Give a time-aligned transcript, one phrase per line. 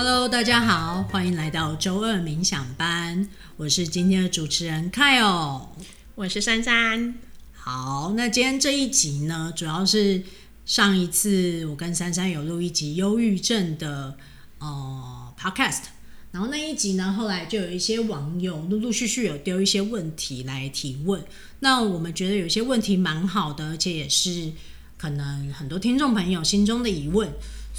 [0.00, 3.28] Hello，大家好，欢迎来到周二冥想班。
[3.56, 5.70] 我是今天的主持人 Kyle，
[6.14, 7.16] 我是珊珊。
[7.52, 10.22] 好，那今天这一集呢，主要是
[10.64, 14.16] 上一次我跟珊珊有录一集忧郁症的
[14.60, 15.86] 呃 Podcast，
[16.30, 21.20] 然后那一集呢，后来就有一些网友陆陆续续有丢一些问题来提问。
[21.58, 24.52] 那我们觉得有些问题蛮好的，而且也是
[24.96, 27.28] 可能很多听众朋友心中的疑问。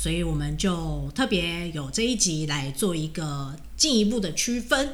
[0.01, 4.93] 所以我们就特别有这一集来做一个进一步的区分。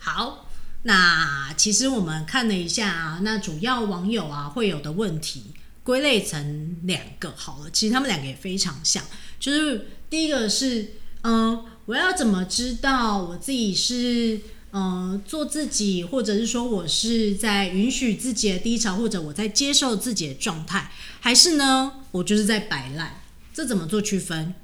[0.00, 0.48] 好，
[0.82, 5.52] 那其实我们看了一下啊，那主要网友啊会有的问题
[5.84, 7.70] 归类成两个好了。
[7.70, 9.04] 其实他们两个也非常像，
[9.38, 14.40] 就是第一个是，嗯，我要怎么知道我自己是
[14.72, 23.19] 嗯做自己，或者是说我是在允许自己的低潮，或者我在接受自己的状态，还是呢，我就是在摆烂？
[23.52, 24.54] 这怎么做区分？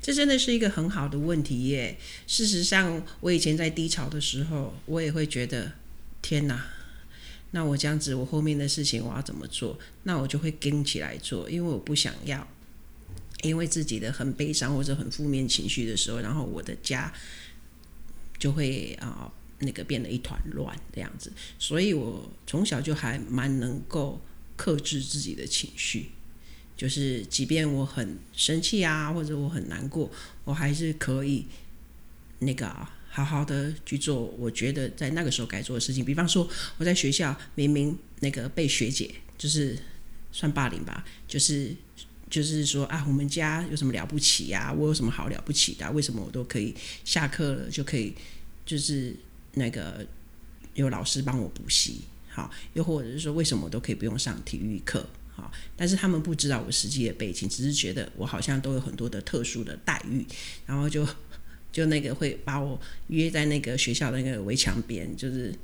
[0.00, 1.96] 这真的是一个很好的问题耶。
[2.26, 5.72] 事实上，我以前在低潮的时候，我也会觉得，
[6.20, 6.66] 天哪，
[7.52, 9.78] 那我这样子，我后面的事情我要怎么做？
[10.02, 12.46] 那我就会跟起来做，因为我不想要，
[13.42, 17.12] 因为自己的很悲伤或者很负面情绪的时候，然后我的家
[18.38, 21.32] 就会啊、那个变得一团乱这样子。
[21.58, 24.20] 所以我从小就还蛮能够
[24.56, 26.10] 克制自己的情绪。
[26.76, 30.10] 就是，即便我很生气啊，或者我很难过，
[30.44, 31.46] 我还是可以
[32.40, 32.68] 那个
[33.08, 36.04] 好好的去做我觉得在那个时候该做的事情。
[36.04, 39.78] 比方说，我在学校明明那个被学姐就是
[40.32, 41.72] 算霸凌吧，就是
[42.28, 44.72] 就是说啊，我们家有什么了不起呀？
[44.72, 45.88] 我有什么好了不起的？
[45.92, 48.14] 为什么我都可以下课了就可以
[48.66, 49.14] 就是
[49.54, 50.04] 那个
[50.74, 52.00] 有老师帮我补习？
[52.28, 55.06] 好，又或者是说，为什么我都可以不用上体育课？
[55.34, 60.24] 好，但是他们不知道我实际的背景，只是觉得我好像都有很多的特殊的待遇，
[60.66, 61.06] 然后就
[61.72, 65.54] 就那个会把我约在那个学校的那个围墙边，就是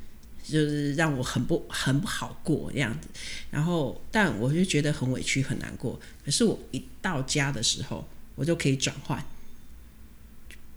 [0.42, 3.09] 就是让我很不很不好过这样子。
[3.50, 6.00] 然后，但我就觉得很委屈很难过。
[6.25, 9.22] 可是我一到家的时候，我就可以转换，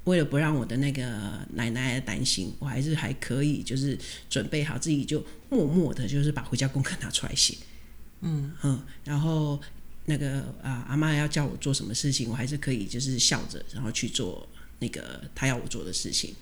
[0.03, 3.97] 为了不让我的那个奶奶担心，我还是还可以就是
[4.29, 7.55] 准备好自己，就默默的，就是把回家功课拿出来写。
[8.21, 9.59] 嗯嗯，然后
[10.05, 14.47] 那个啊，阿妈要叫我做什么事情，我还是可以就是笑着，然后去做
[14.79, 16.35] 那个她要我做的事情。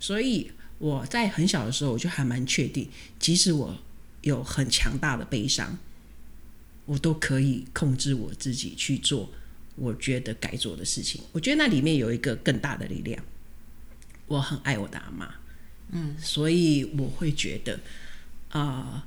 [0.00, 3.76] 所以我在很小的时候，我就还蛮确定，即使我
[4.22, 5.78] 有很强大的悲伤，
[6.86, 9.30] 我都可以控制我自己去做
[9.76, 11.20] 我觉得该做的事情。
[11.32, 13.22] 我觉得那里面有一个更大的力量，
[14.26, 15.34] 我很爱我的阿妈，
[15.90, 17.78] 嗯，所以我会觉得
[18.48, 18.60] 啊。
[18.60, 19.02] 呃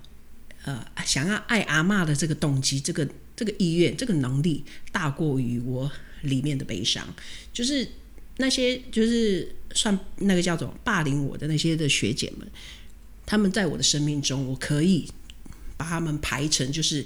[0.63, 5.91] 呃，想要爱阿嬷的这个动机，这个这个意愿，这个能力，大过于我
[6.21, 7.07] 里面的悲伤。
[7.51, 7.87] 就是
[8.37, 12.47] 那些就是算那个叫做霸凌我的那些的学姐们，
[13.25, 15.09] 他们在我的生命中，我可以
[15.77, 17.05] 把他们排成就是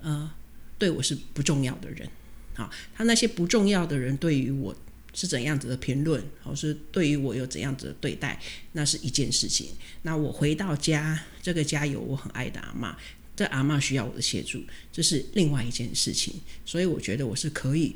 [0.00, 0.30] 呃，
[0.78, 2.08] 对我是不重要的人。
[2.54, 4.74] 好，他那些不重要的人对于我。
[5.14, 8.38] 是怎样子的评论，或是对于我有怎样子的对待，
[8.72, 9.68] 那是一件事情。
[10.02, 12.94] 那我回到家，这个家有我很爱的阿嬷，
[13.36, 16.34] 这阿嬷需要我的协助，这是另外一件事情。
[16.66, 17.94] 所以我觉得我是可以，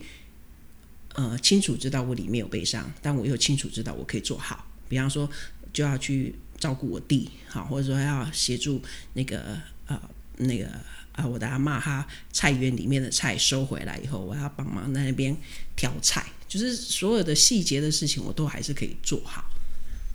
[1.14, 4.64] 呃，清楚知道我里面有悲伤，但我又清楚知道我可以做好。
[4.88, 5.28] 比方说，
[5.72, 8.80] 就要去照顾我弟，好，或者说要协助
[9.14, 10.00] 那个呃
[10.36, 10.70] 那个
[11.18, 15.36] 啊，我的阿嬷她菜园里面的菜收回来以后，我要帮忙在那边
[15.76, 16.24] 挑菜。
[16.46, 19.44] 就是所有的细节的事情，我都还是可以做好，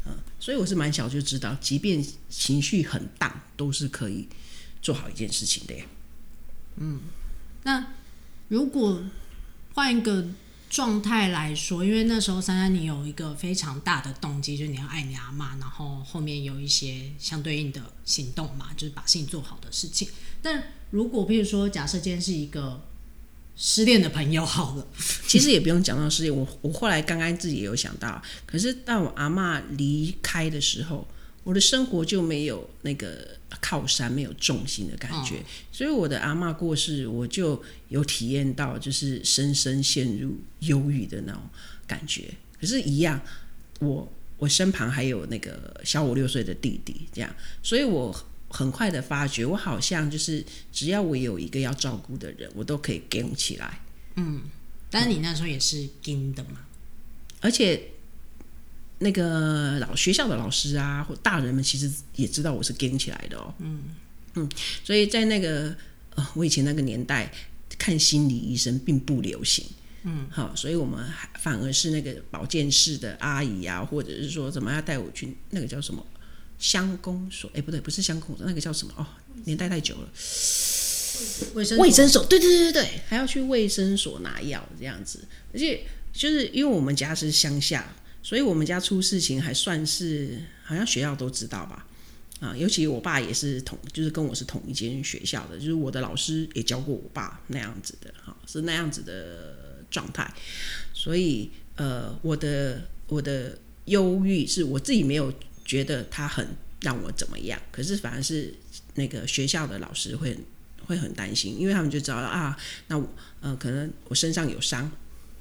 [0.08, 4.28] 嗯，所以我是蛮小就知道，即便情绪很大，都是可以
[4.82, 5.86] 做好一件事情的呀。
[6.78, 7.02] 嗯，
[7.64, 7.86] 那
[8.48, 9.04] 如果
[9.74, 10.26] 换一个
[10.74, 20.08] 状态来说，因为那时候珊珊你有一个非常大的动机，就是你要爱你阿嬷，然后后面有一些相对应的行动嘛，就是把事情做好的事情。
[20.42, 22.82] 但如果譬如说，假设今天是一个。
[23.56, 24.88] 失恋的朋友好了，
[25.30, 26.36] 其实也不用讲到失恋。
[26.36, 31.08] 我我后来刚刚自己也有想到，可是当我阿嬷离开的时候，
[31.44, 35.38] 我的生活就没有那个靠山，没有重心的感觉。
[35.38, 41.42] 哦、所以我的阿嬷过世，我就有体验到，就是深深陷入忧郁的那种
[41.86, 42.34] 感觉。
[42.60, 43.22] 可是，一样，
[43.80, 48.16] 我我身旁还有那个小我六岁的弟弟，这样，所以我。
[48.56, 53.80] 很快的发觉，我好像就是只要我有一个要照顾的人，我都可以跟起来。
[54.16, 54.44] 嗯，
[54.92, 56.60] 但是你那时候也是跟的嘛？
[57.42, 57.82] 而且
[59.04, 63.54] 那个老学校的老师啊，或大人们其实也知道我是 gay 起来的哦。
[63.60, 63.84] 嗯
[64.36, 64.50] 嗯，
[64.84, 65.76] 所以在那个
[66.16, 67.32] 呃，我以前那个年代
[67.78, 69.64] 看心理医生并不流行，
[70.04, 71.06] 嗯，好，所以我们
[71.40, 76.04] 反而是那个保健室的阿姨啊，或者是说怎么要带我去那个叫什么
[76.58, 77.52] 乡公所？
[77.54, 78.94] 哎，不对，不是乡公所，那个叫什么？
[78.98, 79.06] 哦，
[79.46, 80.10] 年代太久了。
[81.54, 85.20] 卫生卫生所，对对对对对，还要去卫生所拿药这样子，
[85.54, 91.86] 而且就是因为我们家是乡下，所以我们家出事情还算是好像学校都知道吧。
[92.40, 100.30] 啊，尤其我爸也是同，就是跟我是同一间学校的，就是我的老师也教过我爸那样子的，哈，是那样子的状态。
[100.94, 105.34] 所以，呃，我的我的忧郁是我自己没有
[105.64, 106.46] 觉得他很
[106.82, 108.54] 让我怎么样，可是反而是
[108.96, 110.38] 那个学校的老师会
[110.86, 113.08] 会很担心，因为他们就知道啊，那我
[113.40, 114.92] 呃可能我身上有伤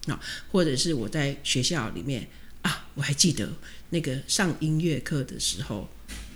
[0.07, 0.21] 啊，
[0.53, 2.29] 或者是我在学校里面
[2.63, 3.53] 啊，我还记得
[3.91, 5.89] 那个上音乐课的时候。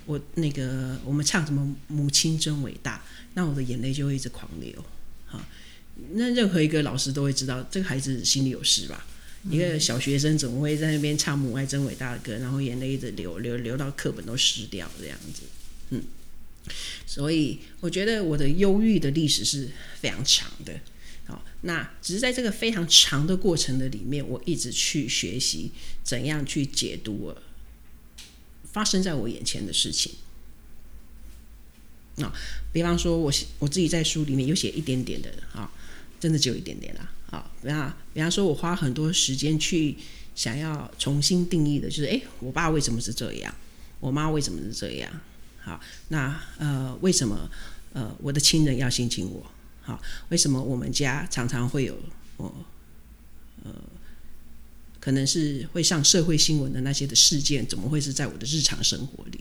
[0.09, 4.73] 我那个，我们唱什么“母亲真伟大”，那我的眼泪就会一直狂流。
[5.27, 5.45] 哈，
[6.13, 9.05] 那任何一个老师都会知道，这个孩子心里有事吧？
[9.51, 15.43] 一个小学生怎么会在那边唱“母爱真伟大”的歌，然后眼泪一直流流流到课本都湿掉这样子？
[15.91, 16.05] 嗯，
[17.05, 19.69] 所以我觉得我的忧郁的历史是
[20.01, 20.73] 非常长的。
[21.27, 25.71] 好，那只是在这个非常长的过程的里面，我一直去学习
[26.05, 27.43] 怎样去解读了。
[28.73, 30.13] 发生在我眼前的事情，
[32.19, 32.31] 啊，
[32.73, 35.73] 比方说，我我自己在书里面有写一点点的啊，
[36.21, 37.11] 真的只有一点点啦。
[37.31, 39.97] 啊，比方比方说，我花很多时间去
[40.35, 43.55] 想要重新定义的，就是哎，我爸为什么是这样？
[43.99, 45.11] 我妈为什么是这样？
[45.59, 47.51] 好，那呃，为什么
[47.95, 49.51] 呃，我的亲人要性侵我？
[49.87, 51.97] 好，为什么我们家常常会有
[52.37, 52.53] 我
[53.63, 53.73] 呃？
[54.99, 59.39] 可能是会上社会新闻的那些的事件，怎么会是在我的日常生活里？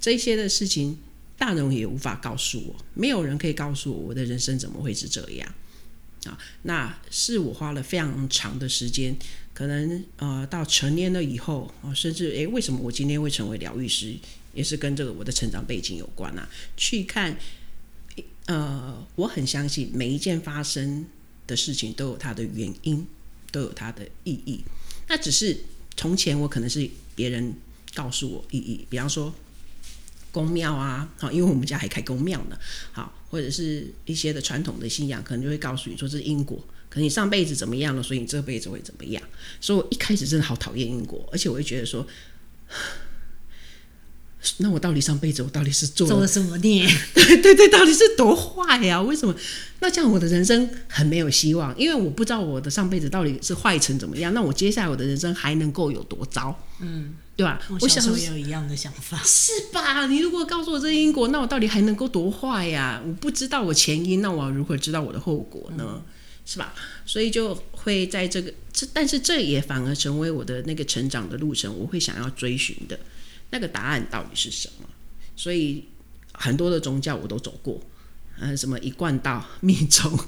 [0.00, 0.98] 这些的事情，
[1.38, 5.54] 大人也无法告诉我，没有人可以告诉我我的人生怎么会是这样
[6.24, 6.36] 啊？
[6.62, 9.16] 那是我花了非常长的时间，
[9.52, 14.16] 可能呃到成年了以后啊，甚至诶，为什么我今天会成为疗愈师，
[14.52, 16.48] 也是跟这个我的成长背景有关啊？
[16.76, 17.38] 去看，
[18.46, 21.06] 呃，我很相信每一件发生
[21.46, 23.06] 的事情都有它的原因，
[23.50, 24.62] 都有它的意义。
[25.08, 25.56] 那只是
[25.96, 27.54] 从前我可能是别人
[27.94, 29.34] 告诉我意义，比方说
[30.30, 32.58] 宫庙啊，好，因为我们家还开宫庙呢，
[32.92, 36.58] 好，或者是一些的传统的信仰，可能就会告诉你说这是因果，
[36.90, 39.22] 可能你上辈子怎么样了，所以你这辈子会怎么样。
[39.60, 42.06] 所以我一开始真的好讨厌因果，而且我会觉得说。
[44.58, 46.86] 那我到底上辈子我到底是做了，做了什么孽？
[47.14, 49.00] 对对对，到底是多坏呀？
[49.00, 49.34] 为什么？
[49.80, 54.32] 那这样我的人生很没有希望，因为我不知道我的上辈子到底是坏成怎么样。
[54.32, 56.58] 那我接下来我的人生还能够有多糟？
[56.80, 57.60] 嗯，对吧？
[57.80, 60.06] 我小时候也有一样的想法，是吧？
[60.06, 63.02] 你如果告诉我这因果，那我到底还能够多坏呀？
[63.06, 65.84] 我不知道我前因，那我要如何知道我的后果呢？
[65.86, 66.02] 嗯、
[66.46, 66.72] 是吧？
[67.04, 72.98] 所以就会在这个这，但是这也反而成为我的那个成长的路程，我会想要追寻的。
[73.54, 74.88] 那个答案到底是什么？
[75.36, 75.84] 所以
[76.32, 77.80] 很多的宗教我都走过，
[78.40, 80.18] 嗯，什么一贯道、密宗，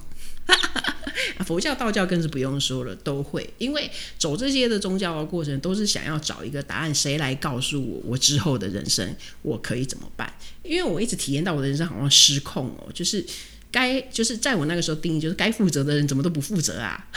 [1.44, 3.52] 佛教、道教更是不用说了，都会。
[3.58, 9.12] 因为走这些的宗教的过程，都是想要找一个答案，谁来告诉我，我之后的人生
[9.42, 10.32] 我可以怎么办？
[10.62, 13.26] 因为我一直体验到我的人生好像失控哦，就是
[13.72, 17.08] 该就是在我那个时候定义，就是该负责的人怎么都不负责啊。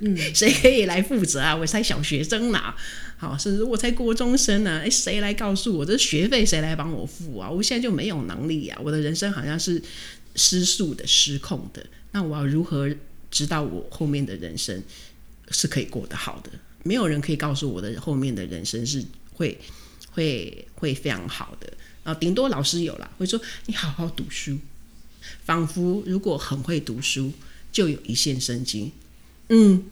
[0.00, 1.54] 嗯， 谁可以来负责啊？
[1.54, 2.74] 我才小学生呢、
[3.18, 4.80] 好，甚至我才国中生呢、啊。
[4.80, 7.50] 诶，谁来告诉我这学费谁来帮我付啊？
[7.50, 8.80] 我现在就没有能力啊！
[8.82, 9.82] 我的人生好像是
[10.34, 11.84] 失速的、失控的。
[12.12, 12.90] 那我要如何
[13.30, 14.82] 知道我后面的人生
[15.50, 16.50] 是可以过得好的？
[16.82, 19.04] 没有人可以告诉我的后面的人生是
[19.34, 19.58] 会
[20.12, 21.70] 会会非常好的
[22.04, 22.14] 啊！
[22.14, 24.58] 顶多老师有了，会说你好好读书，
[25.44, 27.30] 仿佛如果很会读书
[27.70, 28.92] 就有一线生机。
[29.50, 29.82] 嗯，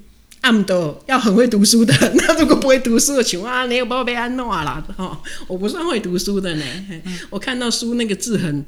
[0.42, 1.92] 阿姆德要很会读书的。
[2.14, 4.82] 那如果不会读书的情况，你有没有被安诺啦？
[4.96, 6.64] 哈，我不算会读书的呢。
[6.88, 8.64] 嗯、我看到书那个字很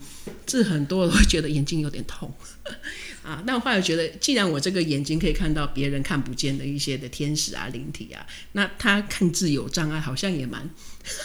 [0.47, 2.32] 字很多，我会觉得眼睛有点痛
[3.23, 3.40] 啊。
[3.47, 10.68] 但我后来觉得，既然我这个眼睛可以看到别人看不见的一些的天使啊、灵体啊，那他看字有障碍，好像也蛮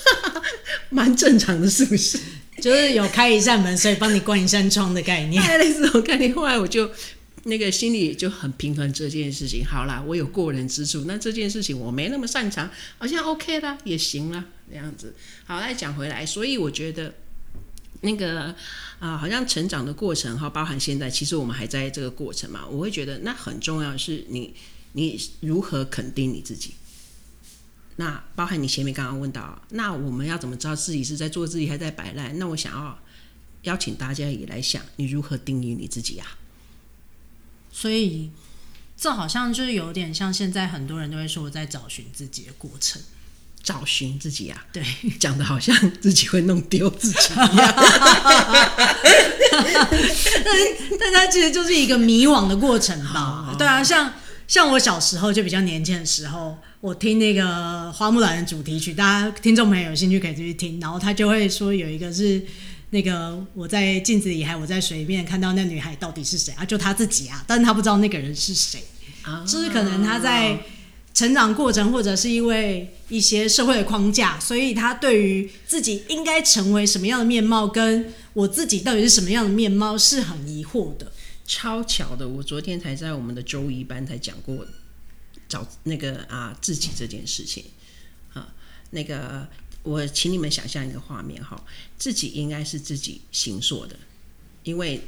[0.91, 2.19] 蛮正常的，是不是？
[2.61, 5.41] 就是有开一扇门，所以帮你关一扇窗的概念。
[5.57, 6.87] 类似这种概念，后来我就。
[7.47, 9.63] 那个心里就很平衡这件事情。
[9.63, 15.15] 好啦，我有过人之处，那这件事情我没那么擅长，好像 OK 啦，也行啦，这样子。
[15.45, 17.13] 好，再讲回来，所以我觉得
[18.01, 18.55] 那个
[18.97, 22.65] 啊、好像成长的过程哈，包含现在，其实我们还在这个过程嘛。
[22.65, 24.55] 我会觉得那很重要是你
[24.93, 26.73] 你如何肯定你自己。
[27.97, 32.37] 那包含你前面刚刚问到，那我们要怎么知道自己是在做自己，还在摆烂？
[32.39, 32.99] 那我想要
[33.61, 36.25] 邀请大家也来想，你如何定义你自己啊？
[37.77, 38.31] 所以，
[38.97, 43.01] 这好像就是有点像现在很多人都会说我在找寻自己的过程。
[43.61, 44.85] 找寻自己啊，对，
[45.19, 47.73] 讲的好像自己会弄丢自己一样，
[50.45, 50.55] 但
[50.99, 53.55] 但它其实就是一个迷惘的过程吧。
[53.57, 54.13] 对啊，像
[54.47, 62.39] 像我小时候就比较年轻的时候，我听那个花木兰的主题曲，大家听众朋友有兴趣可以去听，然后他就会说有一个是
[62.89, 66.65] 那个我在镜子里，还我在水面看到那女孩到底是谁啊？
[66.65, 68.83] 就她自己啊，但是她不知道那个人是谁，
[69.23, 70.59] 啊就是可能她在。
[71.15, 81.09] 成长过程，或者是因为一些社会的框架，所以她对于自己应该成为什么样的面貌，跟我自己到底是什么样的面貌，是很疑惑的。
[81.47, 84.67] 超巧的，我昨天才在我们的周一班才讲过
[85.47, 87.63] 找那个啊自己这件事情
[88.33, 88.53] 啊，
[88.89, 89.47] 那个
[89.85, 91.63] 我请你们想象一个画面哈，
[91.97, 93.95] 自己应该是自己行塑的，
[94.63, 95.01] 因为。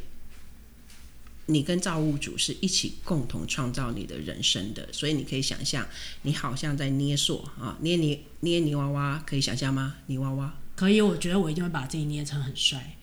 [1.50, 5.88] 你跟造物主是一起共同创造你的人生的，所以你可以想象，
[6.24, 9.96] 你好像在捏塑啊，捏泥捏泥娃娃，可以想象吗？
[10.08, 12.98] 泥娃娃可以，我觉得我一定会把自己捏成很帅。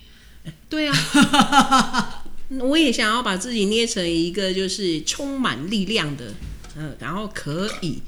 [0.68, 2.22] 对啊，
[2.60, 6.34] 我也想要把自己捏成一个就是充满力量的，
[6.76, 8.02] 嗯，然后可以。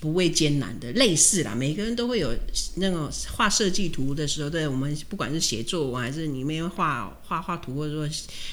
[0.00, 2.32] 不畏艰难的，类似啦，每个人都会有
[2.76, 8.08] 那种画设计图的时候，对，我们不管是写作文还是里面画画画图，或者说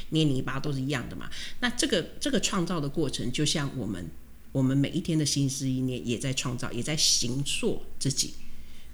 [0.10, 1.30] 捏泥巴，都是一样的嘛。
[1.60, 4.10] 那这个这个创造的过程，就像我们
[4.52, 8.34] 我们每一天的心思意念，也在创造，也在形塑自己。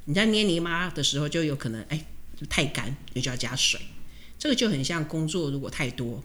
[0.06, 2.06] 你在捏泥巴的时候，就有可能哎
[2.50, 3.80] 太干，你就要加水。
[4.38, 6.22] 这个就很像工作，如果太多。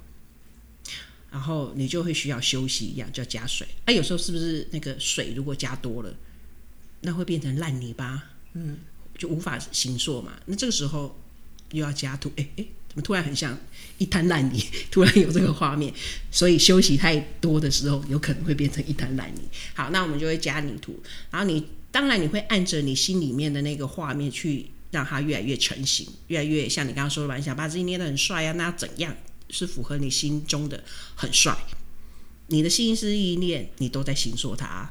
[1.36, 3.66] 然后你就会需要休息一样，就要加水。
[3.84, 6.10] 哎、啊，有时候是不是那个水如果加多了，
[7.02, 8.24] 那会变成烂泥巴，
[8.54, 8.78] 嗯，
[9.18, 10.32] 就无法形塑嘛。
[10.46, 11.20] 那这个时候
[11.72, 13.54] 又要加土，哎哎，怎么突然很像
[13.98, 14.64] 一滩烂泥？
[14.90, 15.92] 突然有这个画面，
[16.30, 19.42] 所以休息太多的时候，有可能会变成一滩烂泥。
[19.74, 20.98] 好，那我们就会加泥土。
[21.30, 29.14] 然后你当然你会按着你心里面的那个画面去让它越来越成型，越来越像你刚刚说的吧，你想把自己捏得很帅啊，那要怎样？
[29.50, 30.82] 是符合你心中的
[31.14, 31.56] 很帅，
[32.48, 34.90] 你的心思意念，你都在形塑它，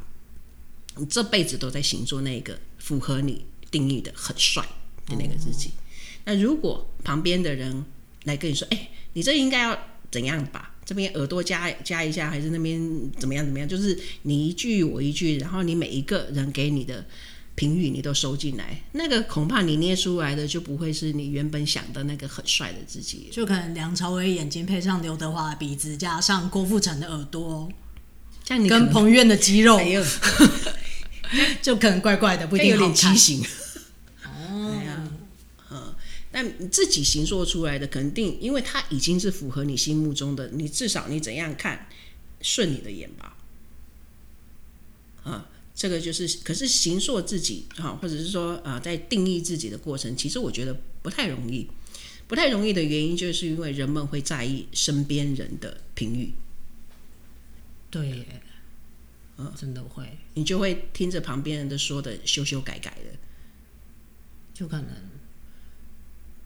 [0.97, 4.63] 你这辈子都在形塑那个符合你定义的很帅
[5.07, 5.71] 的那个自己。
[6.25, 7.85] 那如果旁边的人
[8.23, 10.75] 来跟你说：“哎，你这应该要怎样吧？
[10.85, 12.79] 这边耳朵加加一下，还是那边
[13.19, 17.05] 怎么样怎么样？”就是你一句我一句，然后你每一个人给你的。
[17.55, 23.29] 评语你都收进来，那个恐怕你捏出来的就不会是你原本想的那个很帅的自己。
[23.31, 27.69] 就可能梁朝伟眼睛配上刘德华的鼻子，加上郭富城的耳朵，
[28.43, 29.79] 像你跟彭于晏的肌肉，
[31.61, 33.15] 就可能怪怪的，不一定好看。
[34.25, 34.75] 哦，
[35.71, 35.95] 嗯，
[36.33, 41.87] 但你自己形塑出来的肯定，因为它已经是符合你心目中的，你至少你怎样看
[42.41, 43.37] 顺你的眼吧，
[45.23, 45.47] 啊。
[45.75, 51.67] 这个就是，可是形塑自己哈，或者是说呃，在定义自己的过程，其实我觉得不太容易。
[52.27, 56.33] 不太容易的原因，就是因为人们会在意身边人的评语。
[57.91, 58.41] 对耶，
[59.37, 63.19] 嗯，真的会，你就会听着旁边人的说的修修改改的，
[64.55, 64.89] 就可能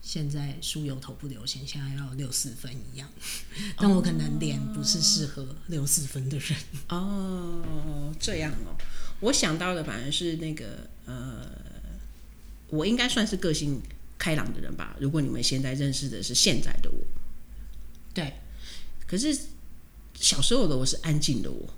[0.01, 3.09] 现在书有头不流行，现在要六四分一样，
[3.77, 6.57] 但我可能脸不是适合六四分的人。
[6.89, 8.75] 哦，这样哦。
[9.19, 11.45] 我想到的反而是那个呃，
[12.69, 13.81] 我应该算是个性
[14.17, 14.95] 开朗的人吧。
[14.99, 16.97] 如果你们现在认识的是现在的我，
[18.13, 18.33] 对。
[19.05, 19.37] 可是
[20.13, 21.73] 小时候的我是安静的我，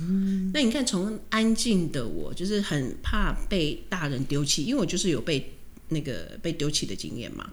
[0.00, 0.50] 嗯。
[0.54, 5.58] 那你看，从安静的我，就是很怕被大人丢弃，因为我就是有被
[5.90, 7.50] 那个被丢弃的经验嘛。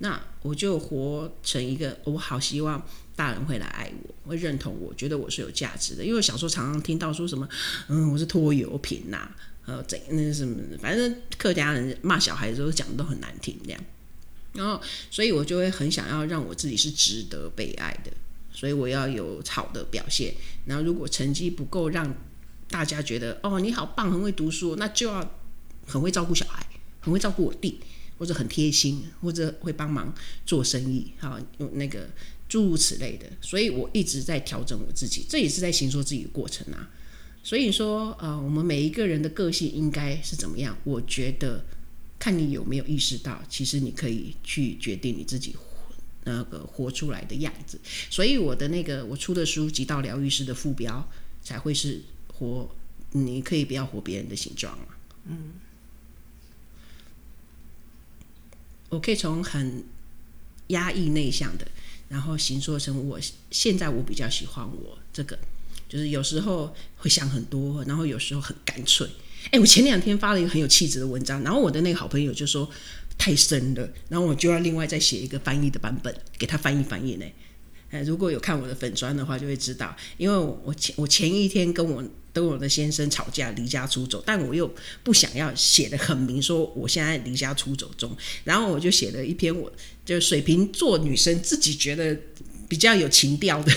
[0.00, 2.86] 那我就活成一个，我好希望。
[3.16, 6.04] 大人会来爱我，会认同我，觉得我是有价值的。
[6.04, 7.48] 因为小时候常常听到说什么，
[7.88, 9.30] 嗯，我是拖油瓶呐、
[9.64, 13.80] 呃，怎那什么，反正客家人骂小孩的时候讲的都很难听这样。
[14.52, 14.78] 然后，
[15.10, 18.12] 所以我就会很想要让我自己是值得被爱的，
[18.52, 20.34] 所以我要有好的表现。
[20.66, 22.14] 然后，如果成绩不够让
[22.68, 25.38] 大家觉得哦你好棒，很会读书，那就要
[25.86, 26.65] 很会照顾小孩，
[27.06, 27.80] 很会照顾我弟，
[28.18, 32.06] 或者很贴心，或者会帮忙做生意，好用那个。
[32.48, 36.88] 诸如此类的，所以我一直在调整我自己，这也是在形塑自己的过程啊。
[37.42, 40.78] 所以说，呃，我们每一个人的个性应该是怎么样？
[40.84, 41.64] 我觉得
[42.20, 45.56] 看你有没有意识到，其实你可以去决定你自己
[46.22, 47.80] 那个活出来的样子。
[48.08, 51.04] 所以我的那个我出的书《极道疗愈师》的副标
[51.42, 52.70] 才会是活，
[53.10, 54.86] 你可以不要活别人的形状嘛。
[55.24, 55.54] 嗯，
[58.96, 59.84] 我可以从很
[60.68, 61.66] 压抑内向的。
[62.08, 63.18] 然后形塑成我
[63.50, 65.36] 现在我比较喜欢我这个
[65.88, 69.04] 就是有时候会想很多，然后有时候很干脆。
[69.50, 72.68] 哎，我前两天发了一个很有气质的文章，然后我的那个好朋友就说
[73.18, 77.26] 太深了，然后我就要另外再写一个翻译的版本给他翻译翻译呢。
[77.90, 82.04] 哎，如果有看我的粉砖的话，就会知道，因为我前我前一天跟我
[82.36, 84.70] 跟我的先生吵架，离家出走，但我又
[85.02, 88.14] 不想要写的很明，说我现在离家出走中，
[88.44, 89.72] 然后我就写了一篇我，我
[90.04, 92.14] 就水瓶座女生自己觉得
[92.68, 93.72] 比较有情调的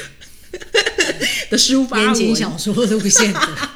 [1.50, 3.40] 的书法言情小说路线的。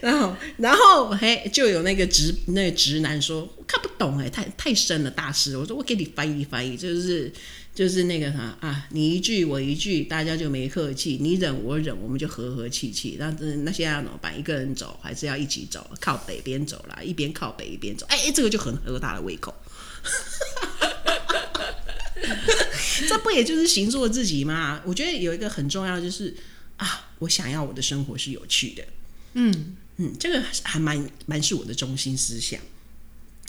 [0.00, 5.58] 然后，然后嘿，就有那个直那个直男说看不懂哎，太太深了，大师。
[5.58, 7.30] 我说我给你翻译翻译，就是
[7.76, 13.16] 就是那个啥啊，你一句我一句，大家就没客气，你忍我忍，我们就和和气气。
[13.20, 14.36] 那那现在要怎么办？
[14.36, 15.88] 一个人走还是要一起走？
[16.00, 18.06] 靠北边走啦，一边靠北一边走。
[18.08, 19.54] 哎，这个就很合他的胃口。
[23.06, 24.80] 这不也就是行做自己吗？
[24.86, 26.34] 我觉得有一个很重要的就是
[26.78, 28.82] 啊，我想要我的生活是有趣的。
[29.34, 29.76] 嗯。
[29.98, 32.60] 嗯，这个还蛮蛮是我的中心思想，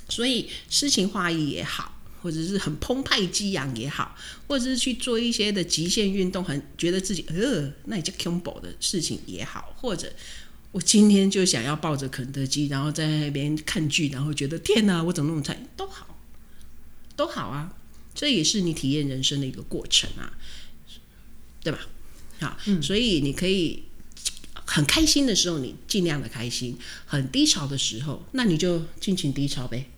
[0.07, 1.96] 所以诗情画意也好，
[2.27, 4.13] 或者是很澎湃激昂也好，
[4.49, 10.11] 或者是去做一些的极限运动，很觉得自己呃，那也叫 combo 的事情也好，或者
[10.73, 16.19] 我今天就想要抱着肯德基，然后在那边看剧，然后觉得天哪，我怎么那么菜，都好，
[17.15, 17.73] 都好啊，
[18.13, 20.33] 这也是你体验人生的一个过程啊，
[21.63, 21.79] 对吧？
[22.41, 23.83] 好，嗯，所以你可以。
[24.69, 26.73] 很开心的时候，你尽量的开心；
[27.05, 29.89] 很低潮的时候，那你就尽情低潮呗。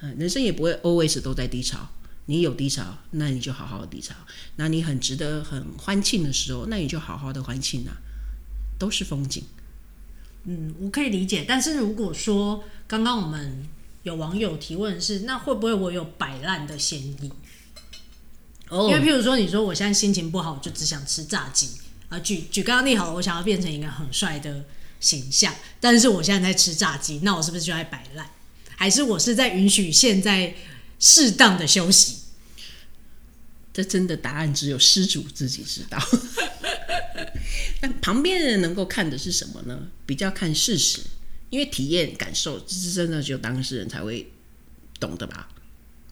[0.00, 1.88] 人生也不会 always 都在低潮。
[2.28, 4.12] 你有低潮，那你就好好的低潮；
[4.56, 7.94] 那你很值得很欢庆的时候，那你就好好的欢庆啊，
[8.78, 9.44] 都是风景。
[10.42, 11.44] 嗯，我可以理解。
[11.46, 13.64] 但是如果说刚刚我们
[14.02, 17.30] 有网友提问是，那会不会我有摆烂的嫌疑？
[18.70, 21.68] 哦，因为譬如说，你说我现在心情不好，就只想吃炸鸡。
[22.08, 24.64] 啊，举举刚刚例好了，我想要变成一个很帅的
[24.98, 28.28] 形象，但是我现在在吃炸鸡，那我是不是就在摆烂？
[28.76, 30.54] 还是我是在允许现在
[31.00, 32.18] 适当的休息？
[33.72, 35.98] 这真的答案只有失主自己知道。
[37.80, 39.88] 但旁边人能够看的是什么呢？
[40.06, 41.00] 比较看事实，
[41.50, 44.30] 因为体验感受，这是真的只有当事人才会
[45.00, 45.48] 懂的吧？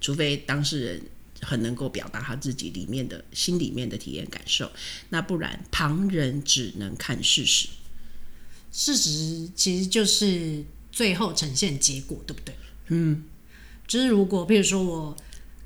[0.01, 1.03] 除非当事人。
[1.43, 4.71] 很能够表达他自己里面的心里面的体验感受，
[5.11, 7.69] 那不然旁人只能看事实，
[8.73, 12.55] 事实其实就是最后呈现结果，对不对？
[12.87, 13.25] 嗯，
[13.87, 15.17] 就是如果譬如说我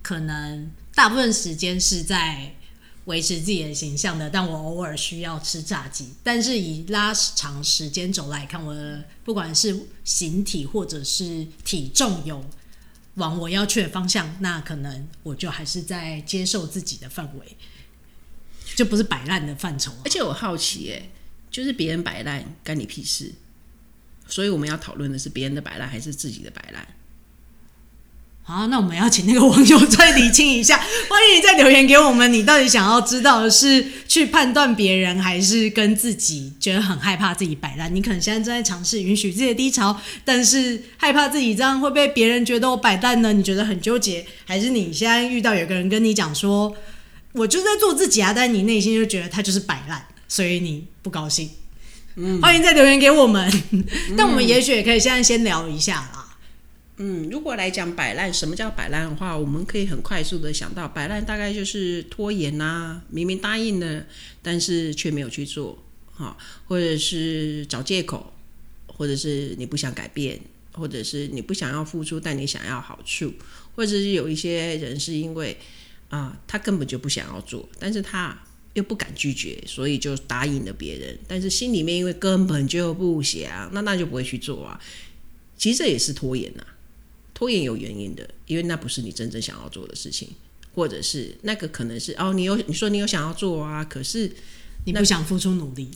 [0.00, 2.54] 可能大部分时间是在
[3.04, 12.44] 维持自己的形象的，但我偶尔需要吃炸鸡，但是以拉长时间轴来看，我的不管是形体或者是体重有。
[13.14, 17.56] 往我要去的方向，那可能我就还是在接受自己的范围，
[18.76, 19.92] 就不是摆烂的范畴。
[20.04, 21.10] 而且我好奇，哎，
[21.50, 23.34] 就是别人摆烂，干你屁事？
[24.28, 26.86] 所以我们要讨论的是别人的摆烂还是自己的摆烂？
[28.42, 30.78] 好，那我们要请那个网友再厘清一下。
[31.10, 37.94] 欢迎你再留言给我们，你到底想要知道的是去判断别人，还是跟自己觉得很害怕自己摆烂？
[37.94, 43.34] 你可能现在正在尝试允许自己的低潮，但是害怕自己这样会被别人觉得我摆烂呢？
[43.34, 46.74] 你觉得很纠结，还是你现在遇到有个人跟你讲说，
[47.32, 51.50] 我就在做自己啊，但你内心就觉得他就是摆烂，所以你不高兴？
[52.20, 53.48] 嗯，欢迎再留言给我们。
[54.16, 56.36] 但我们也许也可以现在先聊一下啦。
[56.96, 64.04] 嗯，如果来讲摆烂，什么叫摆烂的话，我们可以很快速的想到，摆烂大概就是拖延呐、啊，明明答应了，
[64.42, 65.80] 但是却没有去做，
[66.12, 68.32] 哈，或者是找借口，
[68.88, 70.40] 或者是你不想改变，
[70.72, 73.32] 或者是你不想要付出，但你想要好处，
[73.76, 75.56] 或者是有一些人是因为
[76.08, 78.36] 啊，他根本就不想要做，但是他
[78.74, 84.80] 又不敢拒绝，所以就答应了别人，但是心里面因为根本就不想，那那就不会去做啊。
[85.56, 86.76] 其实这也是拖延呐、啊。
[87.34, 90.28] 拖延有原因的，因为那不是你真正想要做的事情，
[90.74, 94.28] 或者是那个可能是哦，你有你说你有想要做啊，可是
[94.84, 95.88] 你不想付出努力，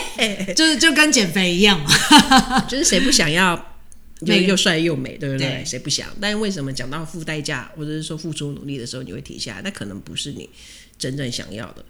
[0.56, 3.76] 就是就跟减肥一样嘛， 就是谁不想要
[4.20, 5.62] 又又帅又美，对不对？
[5.66, 6.08] 谁不想？
[6.18, 9.62] 但为什么讲到付代价或者是说付出努力的时候，你会停下来？
[9.62, 10.48] 那可能不是你
[10.98, 11.84] 真正想要的，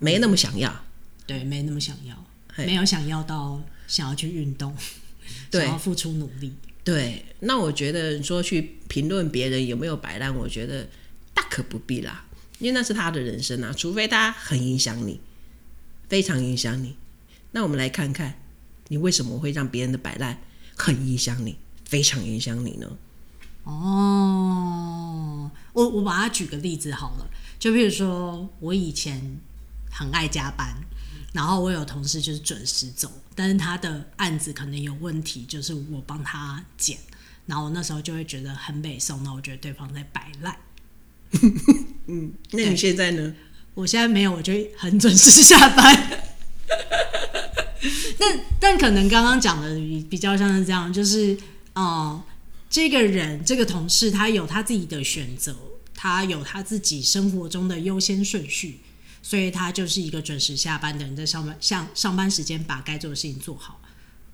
[0.00, 0.84] 没那么想要，
[1.26, 4.74] 对，没那么想要，没有想要到想要去运动，
[5.50, 6.52] 对， 想要付出努力。
[6.82, 10.88] 对，那我觉得说去评论别人有没有摆烂，我觉得
[11.34, 12.24] 大可不必啦，
[12.58, 15.20] 因为那是他的人生啊，除非他很影响你，
[16.08, 16.96] 非常影响你。
[17.52, 18.40] 那我们来看看，
[18.88, 20.40] 你为什么会让别人的摆烂
[20.76, 22.96] 很影响你，非常影响你呢？
[23.64, 29.38] 哦，我我把它举个例子好了，就比如说我以前
[29.90, 30.74] 很爱加班，
[31.32, 36.96] 然后我有同事就是准时走，但是他的案子可能有问题，就是我帮他剪，
[37.46, 40.56] 然后我那时候就会觉得很北宋，那我觉得对方在摆烂。
[42.06, 43.34] 嗯，那你现在呢？
[43.74, 46.22] 我现在没有，我就很准时下班。
[48.18, 51.34] 但但可能刚刚讲的比比较像是这样，就是
[51.74, 52.24] 哦、呃，
[52.68, 55.56] 这个人这个同事他有他自己的选择，
[55.94, 58.80] 他有他自己生活中的优先顺序，
[59.22, 63.80] 所以他就是一个准时下班的人，在上班像上班时间把该做的事情做好。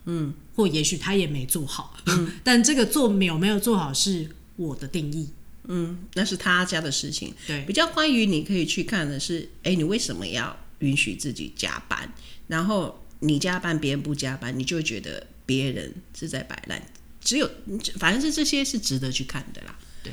[0.09, 5.29] 嗯，或也许他也没做好，嗯， 但这个做没有没有做好是我的定义。
[5.65, 7.35] 嗯，那是他家的事情。
[7.45, 12.09] 对，比较关于你可以去看的是，哎，你为什么要允许自己加班？
[12.47, 16.81] 然后你加班，别人不加班，你就觉得别人是在摆烂。
[17.21, 17.51] 只有
[17.99, 19.77] 反正是这些是值得去看的啦。
[20.05, 20.13] 对，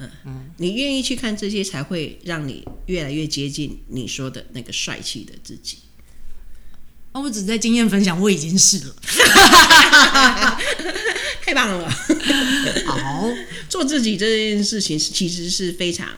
[0.00, 5.78] 嗯嗯，你愿意去看这些，才会让你越来越接近你说的那个帅气的自己。
[7.12, 8.96] 哦，我只在经验分享，我已经是了。
[11.42, 11.90] 太棒了！
[12.86, 13.28] 好，
[13.68, 16.08] 做自己这件事情其实是非常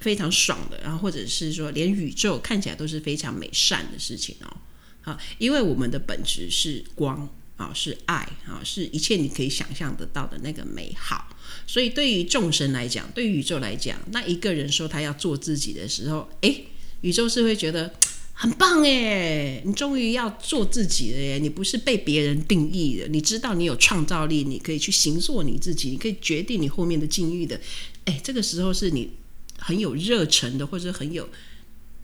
[0.00, 4.56] 非常爽的，然后或者是说，连宇宙看起来都是非常美善的事情哦。
[5.02, 11.35] 好，因为我们的本质是光啊，是爱啊，是一切你可以想象得到的那个美好。
[11.66, 16.64] 所以，对于众生来讲，对于宇宙来讲，那一个人说他要做自己的时候，诶，
[17.02, 17.92] 宇宙是会觉得。
[18.38, 19.62] 很棒哎！
[19.64, 21.38] 你终于要做自己了耶！
[21.38, 27.58] 你不是被别人定义的，你知道你有创造力，你可以去行塑你自己，你可以决定你后面的境遇的。
[28.04, 29.08] 哎，这个时候是你
[29.56, 31.26] 很有热忱的，或者很有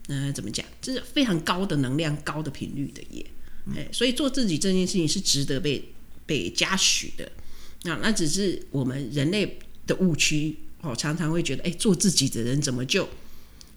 [0.07, 0.65] 嗯、呃，怎么讲？
[0.81, 3.23] 就是非常高的能量、高的频率的耶！
[3.75, 5.87] 哎，所以做自己这件事情是值得被
[6.25, 7.31] 被嘉许的。
[7.83, 13.07] 那那只是我们人类的误区哦，常常会觉得，哎，做自己的人怎么就？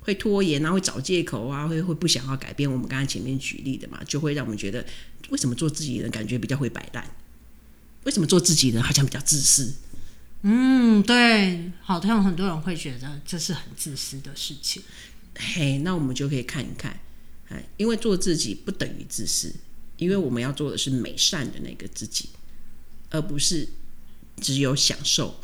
[0.01, 2.71] 会拖延啊，会找借口啊，会会不想要改变。
[2.71, 4.87] 我们刚才前面举例的嘛，就会让我们觉得，
[5.31, 7.05] 为什么做自己的人感觉比较会摆烂？
[8.05, 9.75] 为什么做自己的人好像比较自私？
[10.43, 14.81] 嗯，对，好像很多人会觉得这是很自私的事情。
[15.35, 17.01] 嘿，那我们就可以看一看，
[17.49, 19.53] 哎，因为做自己不等于自私，
[19.97, 22.29] 因为我们要做的是美善的那个自己，
[23.11, 23.69] 而不是
[24.41, 25.39] 只有享受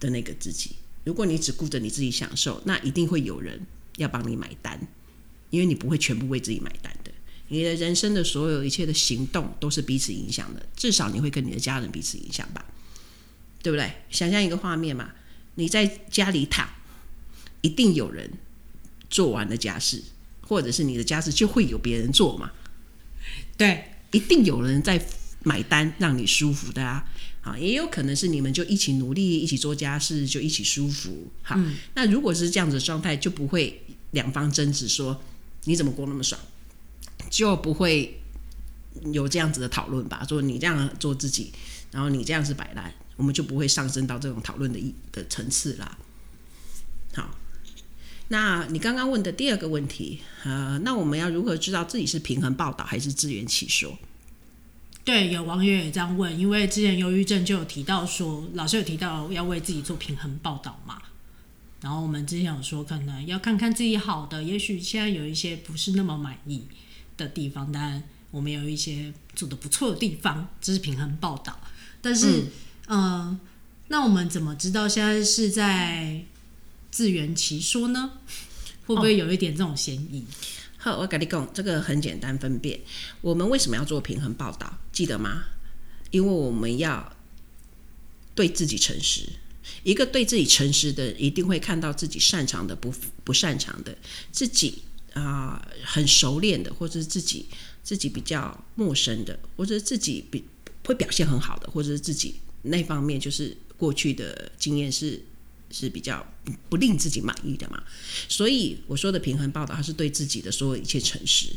[0.00, 0.76] 的那个自己。
[1.04, 3.66] 如果你只顾着你自己享受，那一定会有人。
[3.96, 4.78] 要帮你买单，
[5.48, 7.10] 因为你不会全部为自己买单的。
[7.48, 12.62] 你的人生的所有一切的行动都是彼此影响的，至少你会跟你的家人彼此影响吧，
[13.62, 13.90] 对不对？
[14.10, 15.14] 想象一个画面嘛，
[15.54, 16.68] 你在家里躺，
[17.62, 18.30] 一定有人
[19.08, 20.02] 做完了家事，
[20.42, 22.52] 或者是你的家事就会有别人做嘛，
[23.56, 25.02] 对，一定有人在
[25.46, 27.06] 买单让你舒服的啊。
[27.46, 31.28] 啊，也有可能是你们就一起努力，一起做家事，就一起舒服。
[31.42, 35.22] 好，嗯、那如果是这样子的状态，就不会两方争执说
[35.62, 36.40] 你怎么过那么爽，
[37.30, 38.20] 就不会
[39.12, 40.26] 有这样子的讨论吧？
[40.28, 41.52] 说你这样做自己，
[41.92, 45.96] 然后你这样是摆烂，我们就不会上升到这种讨论的一的层次啦。
[47.14, 47.38] 好，
[48.26, 53.96] 那你刚刚问的第二个问题，呃，那我们要如何知道自己是平衡报道还是自圆其说？
[55.06, 61.00] 对，有网友也这样问，因为之前忧郁症就有提到说，老师有提到要为自己做平衡报道嘛。
[61.80, 66.64] 然后我们之前有说，可能要看看自己好的，也许现在有一些不是那么满意
[67.16, 71.56] 的地方，当然我们有一些做的不错的地方，这是平衡报道。
[72.02, 72.46] 但是，
[72.88, 73.40] 嗯、呃，
[73.86, 76.24] 那我们怎么知道现在是在
[76.90, 78.10] 自圆其说呢？
[78.86, 80.22] 会不会有一点这种嫌疑？
[80.22, 80.26] 哦
[80.86, 82.78] 好，我跟你讲，这个很简单分辨。
[83.20, 84.78] 我们为什么要做平衡报道？
[84.92, 85.42] 记得吗？
[86.12, 87.12] 因为我们要
[88.36, 89.28] 对自己诚实。
[89.82, 92.94] 一个对自己诚实的，一定会看到自己擅长的不
[93.24, 93.98] 不擅长的，
[94.30, 94.80] 自己
[95.14, 97.48] 啊、很熟练的，或者是自己
[97.82, 100.44] 自己比较陌生的，或者自己比
[100.84, 105.20] 会表现很好的，或者是自己那方面就是过去的经验是。
[105.70, 107.82] 是比较不不令自己满意的嘛，
[108.28, 111.48] 所以我说的平衡报道，它是对自己的所有一切诚实。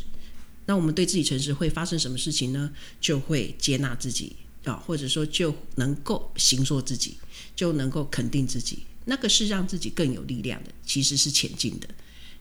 [0.65, 2.71] 那我们对自己诚实会发生什么事情呢？
[3.01, 7.17] 就会接纳自己啊，或者说就能够行说自己，
[7.55, 8.83] 就能够肯定自己。
[9.05, 11.87] 那个是让自己更有力量的，其实是前进的。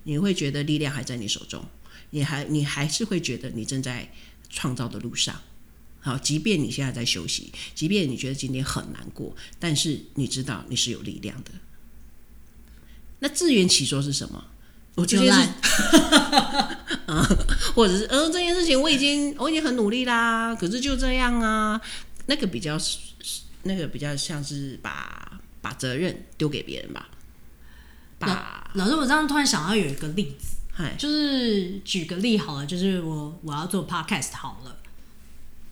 [0.02, 1.64] 你会觉得力量还在你手中，
[2.10, 4.12] 你还你还是会觉得你正在
[4.50, 5.40] 创造的路上。
[6.00, 11.50] 好，即便你现在在休息，即便你觉得今天很难过，但是你知道你是有力量的。
[13.20, 14.44] 那自圆其说是什么？
[14.94, 15.48] 我觉得是，
[17.74, 21.80] 或者是呃，这件事情我已经我已经很努力啦，可是就这样啊。
[22.26, 22.98] 那个比较是
[23.62, 27.08] 那个比较像是把把责任丢给别人吧。
[28.18, 30.56] 把老师，我这样突然想到有一个例子，
[30.98, 34.76] 就是举个例好了，就是我我要做 podcast 好了，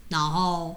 [0.08, 0.76] 然后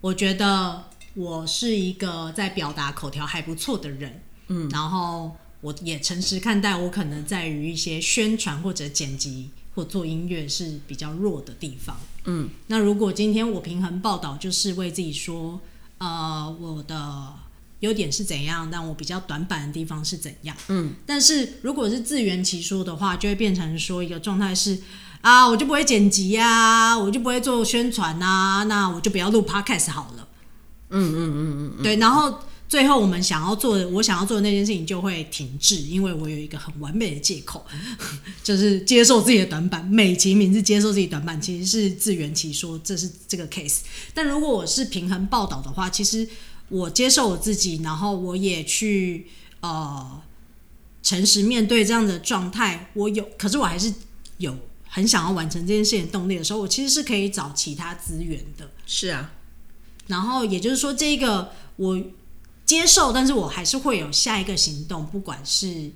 [0.00, 0.84] 我觉得
[1.14, 15.60] 我是一个在表达口条还不错的人，嗯，然后我也诚实看待，我可能在于一些宣传或者剪辑或做音乐是比较弱的地方，嗯，那如果今天我平衡报道，就是为自己说，
[15.98, 17.34] 呃，我的。
[17.80, 18.70] 优点是怎样？
[18.70, 20.56] 但我比较短板的地方是怎样？
[20.68, 24.78] 嗯，但是如果是自圆其说的话，就会变成说一个状态是
[25.26, 30.28] 啊，我就不会剪辑呀、啊，我就不会做宣传啊，那我就不要录 podcast 好了。
[30.90, 31.96] 嗯嗯嗯嗯，对。
[31.96, 37.66] 然后最后我们想要做的，我想要做的那件事情就会停滞，因为我有一个很完美的借口，
[38.44, 39.84] 就是接受自己的短板。
[39.86, 43.80] 美其名是接受自己短板，其实是自圆其说，这是这个 case。
[44.14, 46.28] 但如果我是平衡报道的话，其实。
[46.68, 49.28] 我接受我自己，然后我也去
[49.60, 50.20] 呃
[51.00, 52.90] 诚实面对这样的状态。
[52.92, 53.94] 我有，可是我还是
[54.38, 54.52] 有
[54.96, 58.70] 很想要完成这件事情的动力的时候，我其实是可以找其他资源的。
[58.86, 59.34] 是啊，
[60.06, 62.02] 然后也就是说，这个我
[62.64, 65.90] 接受，但是我还是会有下一个行动，不管是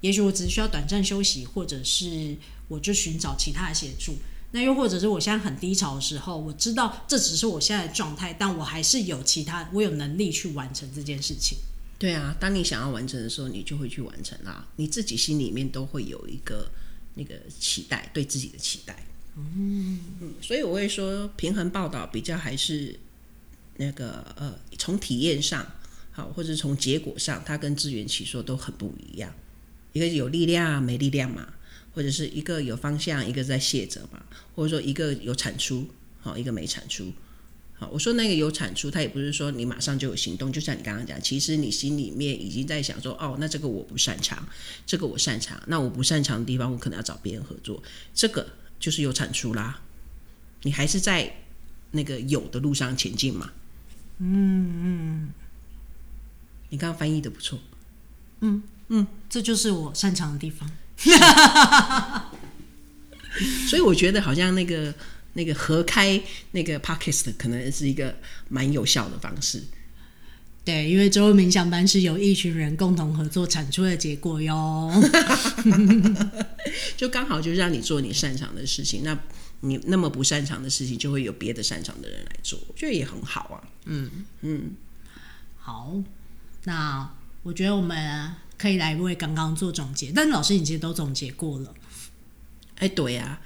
[0.00, 2.34] 也许我只是需要短暂休息，或者是
[2.68, 4.14] 我就寻找其他的协助。
[4.52, 11.58] 那又或者是我现在很低潮的时候，我知道这只是我现在的状态，但我还是有其他，我有能力去完成这件事情。
[11.98, 14.66] 对啊，当你想要完成的时候，你就会去完成啦。
[14.76, 16.70] 你自己心里面都会有一个
[17.14, 19.04] 那个期待，对自己的期待。
[19.36, 22.98] 嗯嗯，所以我会说，平衡报道比较还是
[23.76, 25.66] 那个呃，从体验上
[26.10, 29.32] 好，或者从结果上，它跟自圆其说都很不一样。
[29.92, 31.54] 一个有力量，没力量嘛。
[31.94, 35.86] 或者是一个有方向，一个在卸责嘛，或者说一个有产出，
[36.22, 37.12] 好，一个没产出，
[37.82, 44.46] 好，我说那个有产出，他也不是说你马上就有行动，就像你刚刚讲，其实你心里面已经在想说，哦，那这个我不擅长，
[44.86, 47.82] 这个我擅长，那我不擅长的地方，我可能要找别人合作，
[48.14, 48.46] 这个
[48.78, 49.80] 就是有产出啦，
[50.62, 51.34] 你还是在
[51.90, 53.50] 那个有的路上前进嘛，
[54.18, 55.30] 嗯嗯，
[56.68, 57.58] 你刚刚翻译的不错，
[58.42, 60.70] 嗯嗯，这就是我擅长的地方。
[63.66, 64.94] 所以我觉得好像那个
[65.34, 66.20] 那个合开
[66.52, 68.14] 那个 podcast 可能是一个
[68.48, 69.62] 蛮有效的方式。
[70.64, 74.92] 对，因为周日冥想班是由一群人共同合作产出的结果哟。
[76.96, 79.18] 就刚好就让你做你擅长的事情，那
[79.60, 83.62] 你那么不擅长的事情就会有别的擅长的人来做，我觉得也很好啊。
[83.86, 84.10] 嗯
[84.42, 84.76] 嗯，
[85.58, 85.94] 好，
[86.64, 88.34] 那我觉得我们。
[88.58, 91.74] 可以来为刚刚做总结，但老师，你其实都总结过了。
[92.76, 93.42] 哎，对呀、啊，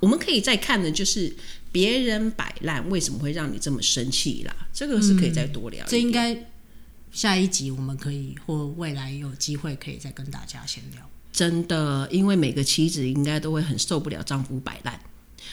[0.00, 1.32] 我们可以再看的，就是
[1.70, 4.54] 别人摆烂为什么会让你这么生气啦？
[4.72, 5.88] 这个是可以再多聊、嗯。
[5.88, 6.36] 这应该
[7.12, 11.08] 下一集我们可以或未来有机会可以再跟大家闲聊。
[11.32, 15.00] 真的，因为每个妻子应该都会很受不了丈夫摆烂，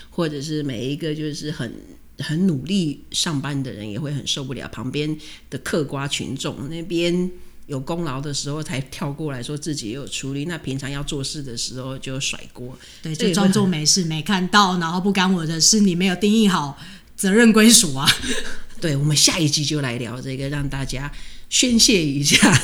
[0.09, 1.73] 或者是每一个就是很
[2.17, 5.17] 很努力上班的人也会很受不了旁边
[5.49, 7.31] 的嗑瓜群众那边。
[7.69, 16.75] 有功劳的时候才跳过来说自己也有出力，那平常要做事的时候就甩锅，对，就装作没事没看到，然后不干我的事，你没有定义好
[17.15, 18.09] 责任归属啊。
[18.81, 21.11] 对，我们下一集就来聊这个，让大家
[21.49, 22.59] 宣泄一下。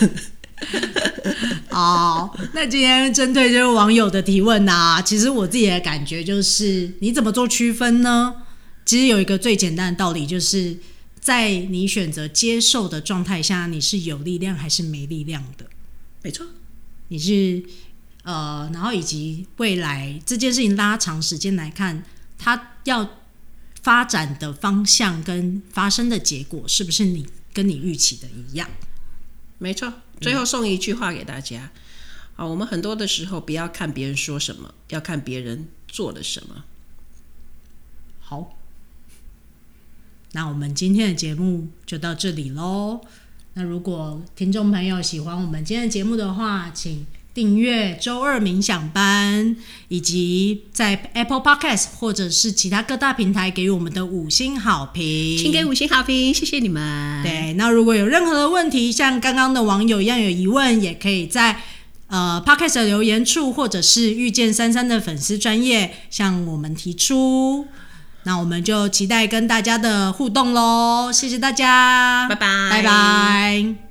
[1.70, 8.34] 好， 那今天针对这位网友的提问啊，其实我自己的感觉就是，你怎么做区分呢？
[8.84, 10.76] 其实有一个最简单的道理就是。
[11.26, 15.66] 在你选择接受的状态下，你是有力量还是没力量的？
[16.22, 16.46] 没错，
[17.08, 17.64] 你是
[18.22, 22.04] 呃，然后以及未来这件事情拉长时间来看，
[22.38, 23.22] 它要
[23.82, 28.70] 发展的方向跟发生的结果，是不是你跟你预期的一样？
[29.58, 29.92] 没错。
[30.22, 31.72] 最后送一句话给大家：
[32.36, 36.66] 啊、嗯，我们很多的时候不要看别人说什么，要看别人做了什么。
[38.20, 38.60] 好。
[40.36, 43.00] 那我们今天的节目就到这里喽。
[43.54, 49.56] 那如果听众朋友喜欢我们今天的节目的话，请订阅周二冥想班，
[49.88, 57.24] 以及在 Apple Podcast 或者是其他各大平台给予我们的五星好评，请给五星好评，谢谢你们。
[57.24, 61.62] 对，那如果有任何的问题，像刚刚的网友一样有疑问，也可以在
[62.08, 67.68] 呃 Podcast 的留言处，或者是遇见三三的粉丝专业向我们提出。
[68.26, 73.85] 那我们就期待跟大家的互动喽，谢谢大家，拜拜，拜拜。